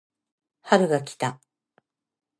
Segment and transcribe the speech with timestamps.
[0.63, 1.39] 春が来た